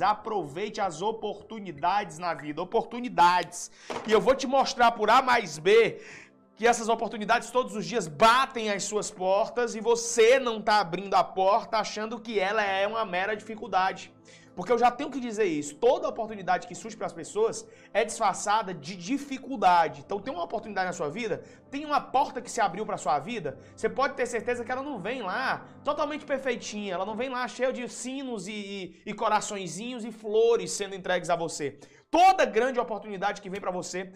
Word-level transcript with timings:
Aproveite 0.00 0.80
as 0.80 1.02
oportunidades 1.02 2.18
na 2.18 2.32
vida, 2.32 2.62
oportunidades. 2.62 3.70
E 4.06 4.12
eu 4.12 4.20
vou 4.20 4.34
te 4.34 4.46
mostrar 4.46 4.92
por 4.92 5.10
A 5.10 5.20
mais 5.20 5.58
B 5.58 6.00
que 6.56 6.66
essas 6.66 6.88
oportunidades 6.88 7.50
todos 7.50 7.74
os 7.74 7.86
dias 7.86 8.06
batem 8.06 8.70
as 8.70 8.84
suas 8.84 9.10
portas 9.10 9.74
e 9.74 9.80
você 9.80 10.38
não 10.38 10.58
está 10.58 10.80
abrindo 10.80 11.14
a 11.14 11.24
porta 11.24 11.78
achando 11.78 12.20
que 12.20 12.38
ela 12.38 12.62
é 12.62 12.86
uma 12.86 13.04
mera 13.04 13.34
dificuldade. 13.34 14.12
Porque 14.54 14.70
eu 14.70 14.78
já 14.78 14.90
tenho 14.90 15.10
que 15.10 15.18
dizer 15.18 15.44
isso. 15.44 15.74
Toda 15.76 16.08
oportunidade 16.08 16.66
que 16.66 16.74
surge 16.74 16.96
para 16.96 17.06
as 17.06 17.12
pessoas 17.12 17.66
é 17.92 18.04
disfarçada 18.04 18.74
de 18.74 18.94
dificuldade. 18.94 20.02
Então 20.04 20.20
tem 20.20 20.32
uma 20.32 20.44
oportunidade 20.44 20.86
na 20.86 20.92
sua 20.92 21.08
vida, 21.08 21.42
tem 21.70 21.86
uma 21.86 22.00
porta 22.00 22.40
que 22.42 22.50
se 22.50 22.60
abriu 22.60 22.84
para 22.84 22.98
sua 22.98 23.18
vida, 23.18 23.58
você 23.74 23.88
pode 23.88 24.14
ter 24.14 24.26
certeza 24.26 24.62
que 24.62 24.70
ela 24.70 24.82
não 24.82 25.00
vem 25.00 25.22
lá 25.22 25.66
totalmente 25.82 26.26
perfeitinha, 26.26 26.94
ela 26.94 27.06
não 27.06 27.16
vem 27.16 27.30
lá 27.30 27.48
cheia 27.48 27.72
de 27.72 27.88
sinos 27.88 28.46
e, 28.46 28.52
e, 28.52 29.02
e 29.06 29.14
coraçõezinhos 29.14 30.04
e 30.04 30.12
flores 30.12 30.72
sendo 30.72 30.94
entregues 30.94 31.30
a 31.30 31.36
você. 31.36 31.78
Toda 32.10 32.44
grande 32.44 32.78
oportunidade 32.78 33.40
que 33.40 33.48
vem 33.48 33.60
para 33.60 33.70
você 33.70 34.12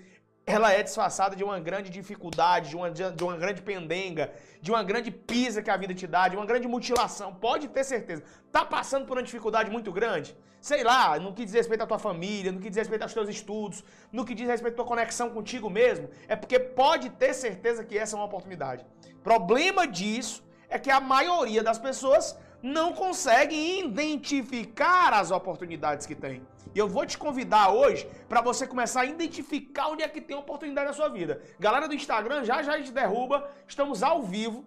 ela 0.46 0.72
é 0.72 0.80
disfarçada 0.80 1.34
de 1.34 1.42
uma 1.42 1.58
grande 1.58 1.90
dificuldade, 1.90 2.68
de 2.70 2.76
uma, 2.76 2.88
de 2.88 3.24
uma 3.24 3.36
grande 3.36 3.60
pendenga, 3.62 4.32
de 4.62 4.70
uma 4.70 4.82
grande 4.84 5.10
pisa 5.10 5.60
que 5.60 5.68
a 5.68 5.76
vida 5.76 5.92
te 5.92 6.06
dá, 6.06 6.28
de 6.28 6.36
uma 6.36 6.46
grande 6.46 6.68
mutilação. 6.68 7.34
Pode 7.34 7.66
ter 7.66 7.82
certeza. 7.82 8.22
Tá 8.52 8.64
passando 8.64 9.06
por 9.06 9.16
uma 9.16 9.24
dificuldade 9.24 9.68
muito 9.68 9.90
grande? 9.90 10.36
Sei 10.60 10.84
lá, 10.84 11.18
no 11.18 11.34
que 11.34 11.44
diz 11.44 11.52
respeito 11.52 11.82
à 11.82 11.86
tua 11.86 11.98
família, 11.98 12.52
no 12.52 12.60
que 12.60 12.68
diz 12.68 12.76
respeito 12.76 13.02
aos 13.02 13.12
teus 13.12 13.28
estudos, 13.28 13.82
no 14.12 14.24
que 14.24 14.36
diz 14.36 14.46
respeito 14.46 14.74
à 14.74 14.76
tua 14.76 14.86
conexão 14.86 15.30
contigo 15.30 15.68
mesmo, 15.68 16.08
é 16.28 16.36
porque 16.36 16.60
pode 16.60 17.10
ter 17.10 17.34
certeza 17.34 17.84
que 17.84 17.98
essa 17.98 18.14
é 18.14 18.18
uma 18.18 18.26
oportunidade. 18.26 18.86
Problema 19.24 19.84
disso 19.84 20.44
é 20.68 20.78
que 20.78 20.92
a 20.92 21.00
maioria 21.00 21.62
das 21.62 21.78
pessoas 21.78 22.38
não 22.62 22.92
consegue 22.92 23.80
identificar 23.80 25.12
as 25.12 25.32
oportunidades 25.32 26.06
que 26.06 26.14
tem. 26.14 26.40
E 26.76 26.78
eu 26.78 26.86
vou 26.86 27.06
te 27.06 27.16
convidar 27.16 27.70
hoje 27.70 28.06
para 28.28 28.42
você 28.42 28.66
começar 28.66 29.00
a 29.00 29.06
identificar 29.06 29.88
onde 29.88 30.02
é 30.02 30.08
que 30.08 30.20
tem 30.20 30.36
oportunidade 30.36 30.88
na 30.88 30.92
sua 30.92 31.08
vida. 31.08 31.40
Galera 31.58 31.88
do 31.88 31.94
Instagram, 31.94 32.44
já 32.44 32.62
já 32.62 32.74
a 32.74 32.76
gente 32.76 32.92
derruba. 32.92 33.50
Estamos 33.66 34.02
ao 34.02 34.22
vivo 34.22 34.62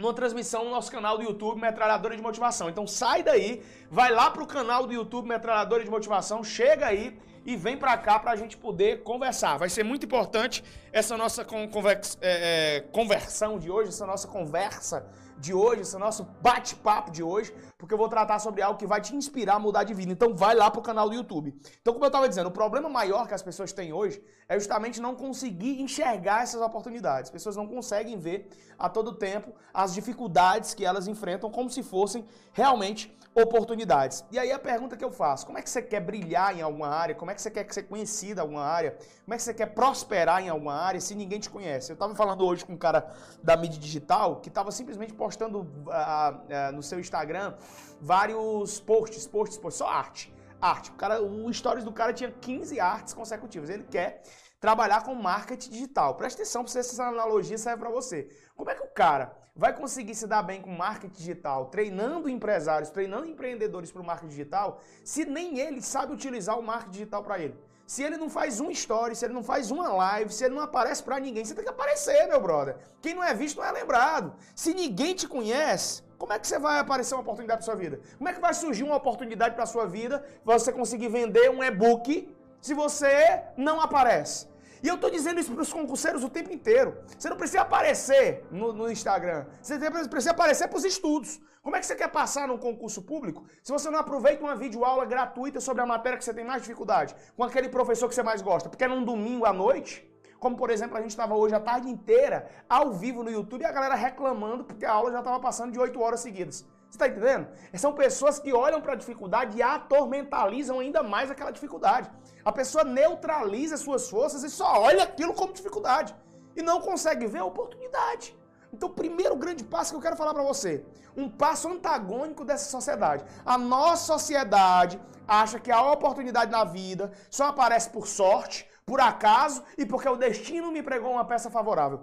numa 0.00 0.12
transmissão 0.12 0.64
no 0.64 0.70
nosso 0.72 0.90
canal 0.90 1.16
do 1.16 1.22
YouTube 1.22 1.60
Metralhadora 1.60 2.16
de 2.16 2.20
Motivação. 2.20 2.68
Então 2.68 2.88
sai 2.88 3.22
daí, 3.22 3.62
vai 3.88 4.10
lá 4.10 4.32
pro 4.32 4.48
canal 4.48 4.84
do 4.84 4.92
YouTube 4.92 5.28
Metralhadora 5.28 5.84
de 5.84 5.88
Motivação, 5.88 6.42
chega 6.42 6.86
aí 6.86 7.16
e 7.46 7.54
vem 7.54 7.76
para 7.76 7.96
cá 7.96 8.18
para 8.18 8.32
a 8.32 8.36
gente 8.36 8.56
poder 8.56 9.04
conversar. 9.04 9.58
Vai 9.58 9.68
ser 9.68 9.84
muito 9.84 10.04
importante 10.06 10.64
essa 10.92 11.16
nossa 11.16 11.44
conversa, 11.44 12.18
é, 12.20 12.78
é, 12.78 12.80
conversão 12.90 13.60
de 13.60 13.70
hoje, 13.70 13.90
essa 13.90 14.04
nossa 14.04 14.26
conversa 14.26 15.06
de 15.38 15.54
hoje, 15.54 15.82
esse 15.82 15.96
nosso 15.98 16.24
bate-papo 16.42 17.10
de 17.10 17.22
hoje, 17.22 17.54
porque 17.76 17.94
eu 17.94 17.98
vou 17.98 18.08
tratar 18.08 18.38
sobre 18.38 18.62
algo 18.62 18.78
que 18.78 18.86
vai 18.86 19.00
te 19.00 19.14
inspirar 19.14 19.54
a 19.54 19.58
mudar 19.58 19.84
de 19.84 19.94
vida. 19.94 20.12
Então 20.12 20.34
vai 20.34 20.54
lá 20.54 20.70
pro 20.70 20.82
canal 20.82 21.08
do 21.08 21.14
YouTube. 21.14 21.54
Então, 21.80 21.92
como 21.92 22.04
eu 22.04 22.08
estava 22.08 22.28
dizendo, 22.28 22.48
o 22.48 22.52
problema 22.52 22.88
maior 22.88 23.26
que 23.26 23.34
as 23.34 23.42
pessoas 23.42 23.72
têm 23.72 23.92
hoje 23.92 24.22
é 24.48 24.58
justamente 24.58 25.00
não 25.00 25.14
conseguir 25.14 25.80
enxergar 25.80 26.42
essas 26.42 26.60
oportunidades. 26.60 27.24
As 27.24 27.30
pessoas 27.30 27.56
não 27.56 27.66
conseguem 27.66 28.18
ver 28.18 28.48
a 28.78 28.88
todo 28.88 29.12
tempo 29.12 29.52
as 29.72 29.92
dificuldades 29.92 30.74
que 30.74 30.84
elas 30.84 31.06
enfrentam 31.06 31.50
como 31.50 31.68
se 31.68 31.82
fossem 31.82 32.26
realmente 32.52 33.16
oportunidades. 33.34 34.24
E 34.30 34.38
aí 34.38 34.50
a 34.50 34.58
pergunta 34.58 34.96
que 34.96 35.04
eu 35.04 35.10
faço, 35.10 35.46
como 35.46 35.58
é 35.58 35.62
que 35.62 35.70
você 35.70 35.80
quer 35.80 36.00
brilhar 36.00 36.56
em 36.56 36.62
alguma 36.62 36.88
área? 36.88 37.14
Como 37.14 37.30
é 37.30 37.34
que 37.34 37.42
você 37.42 37.50
quer 37.50 37.72
ser 37.72 37.84
conhecido 37.84 38.38
em 38.38 38.40
alguma 38.40 38.64
área? 38.64 38.96
Como 39.24 39.34
é 39.34 39.36
que 39.36 39.42
você 39.42 39.54
quer 39.54 39.66
prosperar 39.66 40.42
em 40.42 40.48
alguma 40.48 40.74
área 40.74 41.00
se 41.00 41.14
ninguém 41.14 41.38
te 41.38 41.48
conhece? 41.48 41.92
Eu 41.92 41.94
estava 41.94 42.14
falando 42.14 42.44
hoje 42.44 42.64
com 42.64 42.72
um 42.72 42.76
cara 42.76 43.08
da 43.42 43.56
mídia 43.56 43.78
digital 43.78 44.40
que 44.40 44.48
estava 44.48 44.72
simplesmente 44.72 45.12
uh, 45.60 45.60
uh, 45.60 46.72
no 46.72 46.82
seu 46.82 46.98
Instagram 47.00 47.54
vários 48.00 48.80
posts, 48.80 49.26
posts, 49.26 49.58
posts, 49.58 49.78
só 49.78 49.88
arte. 49.88 50.32
Arte. 50.60 50.90
O, 50.90 50.94
cara, 50.94 51.22
o 51.22 51.52
stories 51.52 51.84
do 51.84 51.92
cara 51.92 52.12
tinha 52.12 52.30
15 52.30 52.80
artes 52.80 53.14
consecutivas. 53.14 53.70
Ele 53.70 53.84
quer 53.84 54.22
trabalhar 54.60 55.04
com 55.04 55.14
marketing 55.14 55.70
digital. 55.70 56.14
Presta 56.16 56.42
atenção, 56.42 56.66
se 56.66 56.78
essa 56.78 57.04
analogia 57.04 57.56
serve 57.56 57.80
para 57.80 57.90
você. 57.90 58.28
Como 58.56 58.70
é 58.70 58.74
que 58.74 58.82
o 58.82 58.88
cara 58.88 59.36
vai 59.54 59.74
conseguir 59.74 60.14
se 60.14 60.26
dar 60.26 60.42
bem 60.42 60.60
com 60.62 60.70
marketing 60.70 61.14
digital, 61.14 61.66
treinando 61.66 62.28
empresários, 62.28 62.90
treinando 62.90 63.26
empreendedores 63.26 63.90
para 63.90 64.02
o 64.02 64.04
marketing 64.04 64.30
digital, 64.30 64.80
se 65.04 65.24
nem 65.24 65.58
ele 65.58 65.82
sabe 65.82 66.12
utilizar 66.12 66.58
o 66.58 66.62
marketing 66.62 66.92
digital 66.92 67.22
para 67.22 67.38
ele? 67.38 67.56
Se 67.86 68.02
ele 68.02 68.16
não 68.18 68.28
faz 68.28 68.60
um 68.60 68.70
story, 68.70 69.16
se 69.16 69.24
ele 69.24 69.32
não 69.32 69.42
faz 69.42 69.70
uma 69.70 69.88
live, 69.88 70.32
se 70.32 70.44
ele 70.44 70.54
não 70.54 70.62
aparece 70.62 71.02
para 71.02 71.18
ninguém, 71.18 71.44
você 71.44 71.54
tem 71.54 71.64
que 71.64 71.70
aparecer, 71.70 72.28
meu 72.28 72.40
brother. 72.40 72.76
Quem 73.00 73.14
não 73.14 73.24
é 73.24 73.32
visto 73.32 73.56
não 73.56 73.64
é 73.64 73.72
lembrado. 73.72 74.34
Se 74.54 74.74
ninguém 74.74 75.14
te 75.14 75.26
conhece, 75.26 76.02
como 76.18 76.32
é 76.32 76.38
que 76.38 76.46
você 76.46 76.58
vai 76.58 76.80
aparecer 76.80 77.14
uma 77.14 77.22
oportunidade 77.22 77.58
para 77.58 77.66
sua 77.66 77.76
vida? 77.76 78.00
Como 78.18 78.28
é 78.28 78.32
que 78.32 78.40
vai 78.40 78.52
surgir 78.52 78.82
uma 78.82 78.96
oportunidade 78.96 79.54
para 79.54 79.64
sua 79.66 79.86
vida, 79.86 80.24
você 80.44 80.72
conseguir 80.72 81.08
vender 81.08 81.48
um 81.50 81.62
e-book 81.62 82.28
se 82.60 82.74
você 82.74 83.42
não 83.56 83.80
aparece? 83.80 84.48
E 84.82 84.88
eu 84.88 84.96
estou 84.96 85.10
dizendo 85.10 85.40
isso 85.40 85.52
para 85.52 85.62
os 85.62 85.72
concurseiros 85.72 86.22
o 86.24 86.28
tempo 86.28 86.52
inteiro. 86.52 86.98
Você 87.16 87.28
não 87.28 87.36
precisa 87.36 87.62
aparecer 87.62 88.46
no, 88.50 88.72
no 88.72 88.90
Instagram. 88.90 89.46
Você 89.60 89.78
precisa 90.08 90.32
aparecer 90.32 90.68
para 90.68 90.78
os 90.78 90.84
estudos. 90.84 91.40
Como 91.62 91.76
é 91.76 91.80
que 91.80 91.86
você 91.86 91.96
quer 91.96 92.08
passar 92.08 92.48
num 92.48 92.56
concurso 92.56 93.02
público 93.02 93.44
se 93.62 93.70
você 93.70 93.90
não 93.90 93.98
aproveita 93.98 94.42
uma 94.42 94.54
videoaula 94.54 95.04
gratuita 95.04 95.60
sobre 95.60 95.82
a 95.82 95.86
matéria 95.86 96.16
que 96.16 96.24
você 96.24 96.32
tem 96.32 96.44
mais 96.44 96.62
dificuldade? 96.62 97.14
Com 97.36 97.44
aquele 97.44 97.68
professor 97.68 98.08
que 98.08 98.14
você 98.14 98.22
mais 98.22 98.40
gosta? 98.40 98.68
Porque 98.68 98.84
é 98.84 98.88
num 98.88 99.04
domingo 99.04 99.44
à 99.44 99.52
noite, 99.52 100.08
como 100.38 100.56
por 100.56 100.70
exemplo 100.70 100.96
a 100.96 101.00
gente 101.00 101.10
estava 101.10 101.34
hoje 101.34 101.54
a 101.54 101.60
tarde 101.60 101.88
inteira 101.88 102.48
ao 102.68 102.92
vivo 102.92 103.22
no 103.22 103.30
YouTube 103.30 103.62
e 103.62 103.64
a 103.64 103.72
galera 103.72 103.94
reclamando 103.94 104.64
porque 104.64 104.84
a 104.84 104.92
aula 104.92 105.12
já 105.12 105.18
estava 105.18 105.40
passando 105.40 105.72
de 105.72 105.78
8 105.78 106.00
horas 106.00 106.20
seguidas. 106.20 106.66
Você 106.88 106.96
está 106.96 107.08
entendendo? 107.08 107.48
São 107.74 107.92
pessoas 107.92 108.38
que 108.38 108.52
olham 108.52 108.80
para 108.80 108.94
a 108.94 108.96
dificuldade 108.96 109.58
e 109.58 109.62
atormentalizam 109.62 110.80
ainda 110.80 111.02
mais 111.02 111.30
aquela 111.30 111.50
dificuldade. 111.50 112.10
A 112.42 112.50
pessoa 112.50 112.82
neutraliza 112.82 113.76
suas 113.76 114.08
forças 114.08 114.42
e 114.42 114.48
só 114.48 114.80
olha 114.80 115.02
aquilo 115.02 115.34
como 115.34 115.52
dificuldade. 115.52 116.14
E 116.56 116.62
não 116.62 116.80
consegue 116.80 117.26
ver 117.26 117.40
a 117.40 117.44
oportunidade. 117.44 118.34
Então, 118.72 118.88
o 118.88 118.92
primeiro 118.92 119.36
grande 119.36 119.64
passo 119.64 119.92
que 119.92 119.96
eu 119.96 120.00
quero 120.00 120.16
falar 120.16 120.34
para 120.34 120.42
você, 120.42 120.84
um 121.16 121.28
passo 121.28 121.68
antagônico 121.68 122.44
dessa 122.44 122.70
sociedade. 122.70 123.24
A 123.44 123.56
nossa 123.58 124.06
sociedade 124.06 125.00
acha 125.26 125.60
que 125.60 125.70
a 125.70 125.92
oportunidade 125.92 126.50
na 126.50 126.64
vida 126.64 127.12
só 127.30 127.48
aparece 127.48 127.90
por 127.90 128.06
sorte, 128.06 128.68
por 128.90 129.00
acaso 129.12 129.62
e 129.76 129.84
porque 129.84 130.08
o 130.08 130.16
destino 130.16 130.72
me 130.76 130.82
pregou 130.82 131.12
uma 131.12 131.24
peça 131.32 131.50
favorável. 131.50 132.00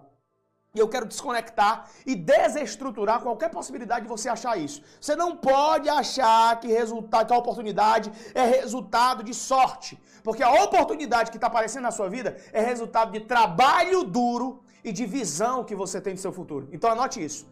E 0.76 0.80
eu 0.80 0.90
quero 0.94 1.06
desconectar 1.06 1.90
e 2.06 2.14
desestruturar 2.16 3.22
qualquer 3.22 3.50
possibilidade 3.50 4.04
de 4.06 4.10
você 4.16 4.28
achar 4.28 4.58
isso. 4.66 4.82
Você 5.00 5.16
não 5.16 5.30
pode 5.38 5.88
achar 5.88 6.60
que, 6.60 6.68
resultado, 6.68 7.28
que 7.28 7.34
a 7.34 7.38
oportunidade 7.38 8.12
é 8.34 8.44
resultado 8.58 9.24
de 9.24 9.34
sorte. 9.34 9.98
Porque 10.22 10.44
a 10.44 10.52
oportunidade 10.66 11.32
que 11.32 11.38
está 11.38 11.48
aparecendo 11.48 11.84
na 11.84 11.92
sua 11.92 12.10
vida 12.10 12.36
é 12.52 12.62
resultado 12.62 13.12
de 13.14 13.22
trabalho 13.22 14.04
duro 14.04 14.48
e 14.84 14.92
de 14.92 15.06
visão 15.06 15.64
que 15.64 15.76
você 15.84 16.02
tem 16.02 16.14
do 16.14 16.20
seu 16.20 16.34
futuro. 16.34 16.68
Então 16.74 16.92
anote 16.92 17.24
isso. 17.24 17.48